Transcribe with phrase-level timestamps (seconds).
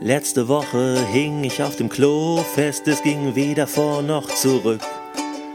[0.00, 4.80] Letzte Woche hing ich auf dem Klo fest, es ging weder vor noch zurück.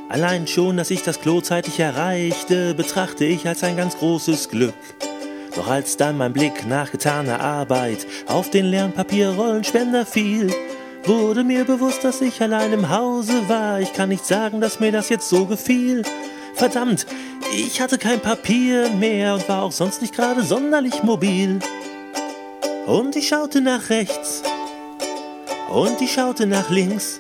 [0.10, 4.74] Allein schon, dass ich das Klo zeitig erreichte, betrachte ich als ein ganz großes Glück.
[5.56, 10.54] Doch als dann mein Blick nach getaner Arbeit auf den leeren Papierrollenspender fiel,
[11.06, 13.80] wurde mir bewusst, dass ich allein im Hause war.
[13.80, 16.04] Ich kann nicht sagen, dass mir das jetzt so gefiel.
[16.54, 17.08] Verdammt,
[17.56, 21.60] ich hatte kein Papier mehr und war auch sonst nicht gerade sonderlich mobil.
[22.86, 24.44] Und ich schaute nach rechts.
[25.74, 27.20] Und ich schaute nach links.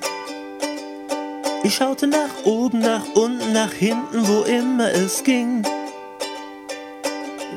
[1.63, 5.63] Ich schaute nach oben, nach unten, nach hinten, wo immer es ging.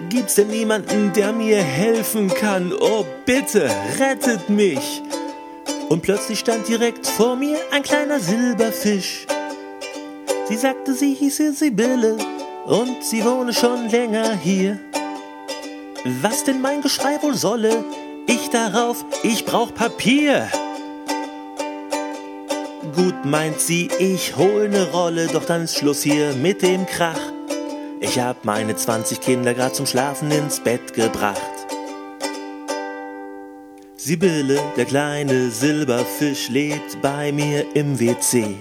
[0.09, 2.73] Gibt's denn niemanden, der mir helfen kann?
[2.73, 5.03] Oh, bitte, rettet mich!
[5.89, 9.27] Und plötzlich stand direkt vor mir ein kleiner Silberfisch.
[10.49, 12.17] Sie sagte, sie hieße Sibylle
[12.67, 14.79] und sie wohne schon länger hier.
[16.09, 17.85] Was denn mein Geschrei wohl solle?
[18.29, 20.49] Ich darauf, ich brauch Papier.
[22.95, 27.19] Gut meint sie, ich hol ne Rolle, doch dann ist Schluss hier mit dem Krach.
[27.99, 31.41] Ich hab meine 20 Kinder grad zum Schlafen ins Bett gebracht.
[33.97, 38.55] Sibylle, der kleine Silberfisch, lebt bei mir im WC.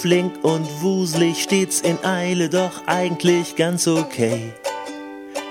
[0.00, 4.54] Flink und wuselig stets in Eile, doch eigentlich ganz okay.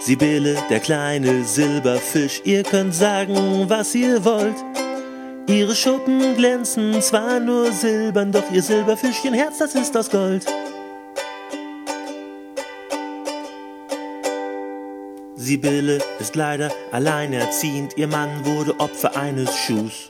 [0.04, 4.56] Sibylle, der kleine Silberfisch, ihr könnt sagen, was ihr wollt.
[5.48, 10.44] Ihre Schuppen glänzen zwar nur silbern, doch ihr Silberfischchenherz, das ist aus Gold.
[15.36, 20.10] Sibylle ist leider alleinerziehend, ihr Mann wurde Opfer eines Schuhs.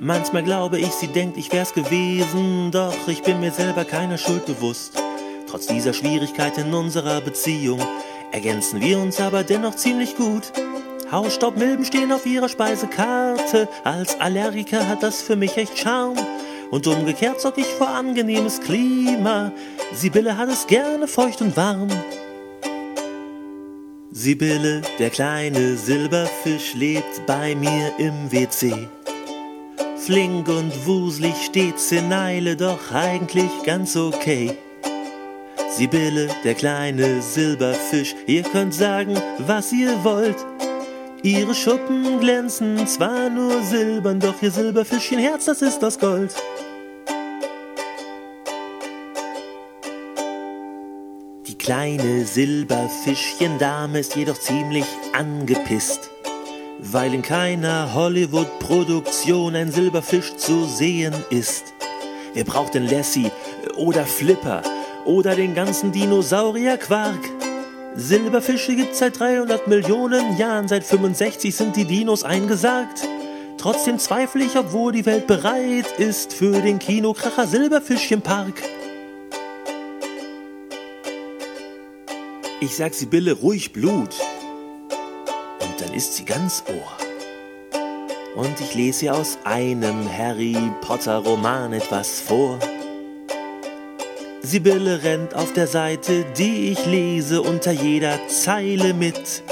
[0.00, 4.46] Manchmal glaube ich, sie denkt, ich wär's gewesen, doch ich bin mir selber keiner Schuld
[4.46, 5.00] bewusst.
[5.48, 7.80] Trotz dieser Schwierigkeit in unserer Beziehung
[8.32, 10.52] ergänzen wir uns aber dennoch ziemlich gut.
[11.10, 13.68] Hausstaubmilben stehen auf ihrer Speisekarte.
[13.84, 16.18] Als Allergiker hat das für mich echt Charme.
[16.70, 19.52] Und umgekehrt sorg ich vor angenehmes Klima.
[19.92, 21.88] Sibylle hat es gerne feucht und warm.
[24.12, 28.88] Sibylle, der kleine Silberfisch, lebt bei mir im WC.
[29.96, 34.56] Flink und wuselig stets in Eile, doch eigentlich ganz okay.
[35.72, 40.36] Sibylle, der kleine Silberfisch, ihr könnt sagen, was ihr wollt.
[41.22, 46.34] Ihre Schuppen glänzen zwar nur silbern, doch ihr Silberfischchenherz, das ist das Gold.
[51.46, 56.10] Die kleine Silberfischchendame ist jedoch ziemlich angepisst,
[56.80, 61.74] weil in keiner Hollywood-Produktion ein Silberfisch zu sehen ist.
[62.34, 63.30] Wer braucht denn Lassie
[63.76, 64.62] oder Flipper?
[65.04, 67.18] Oder den ganzen Dinosaurierquark.
[67.96, 73.06] Silberfische gibt's seit 300 Millionen Jahren, seit 65 sind die Dinos eingesagt.
[73.58, 78.62] Trotzdem zweifle ich, obwohl die Welt bereit ist für den Kinokracher Silberfischchenpark.
[82.60, 84.14] Ich sag Sibylle ruhig Blut.
[85.60, 87.00] Und dann ist sie ganz Ohr.
[88.36, 92.58] Und ich lese ihr aus einem Harry Potter Roman etwas vor.
[94.42, 99.42] Sibylle rennt auf der Seite, die ich lese, unter jeder Zeile mit.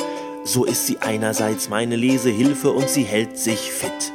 [0.45, 4.13] So ist sie einerseits meine Lesehilfe und sie hält sich fit.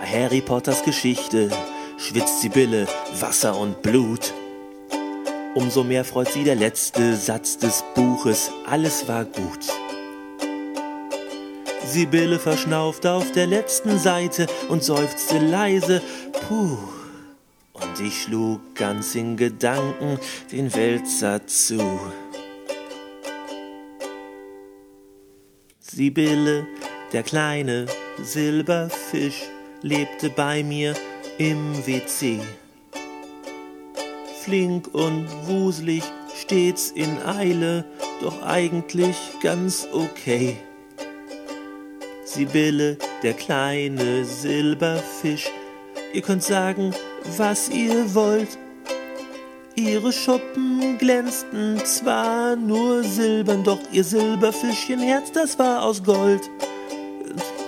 [0.00, 1.50] Bei Harry Potters Geschichte
[1.98, 2.86] schwitzt Sibylle
[3.20, 4.32] Wasser und Blut.
[5.54, 9.60] Umso mehr freut sie der letzte Satz des Buches, alles war gut.
[11.86, 16.00] Sibylle verschnauft auf der letzten Seite und seufzte leise,
[16.48, 16.93] puh.
[17.94, 20.18] Und ich schlug ganz in Gedanken
[20.50, 21.78] den Wälzer zu.
[25.78, 26.66] Sibylle,
[27.12, 27.86] der kleine
[28.20, 29.42] Silberfisch,
[29.82, 30.94] lebte bei mir
[31.38, 32.40] im WC.
[34.42, 36.02] Flink und wuselig,
[36.34, 37.84] stets in Eile,
[38.20, 40.56] doch eigentlich ganz okay.
[42.24, 45.48] Sibylle, der kleine Silberfisch,
[46.12, 46.92] ihr könnt sagen,
[47.36, 48.58] was ihr wollt.
[49.76, 56.48] Ihre Schuppen glänzten zwar nur silbern, doch ihr Silberfischchenherz, das war aus Gold.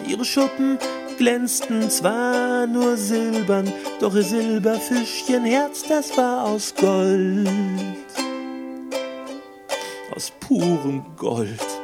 [0.06, 0.78] Ihre Schuppen
[1.18, 7.48] glänzten zwar nur silbern, doch ihr Silberfischchenherz, das war aus Gold.
[10.14, 11.75] Aus purem Gold.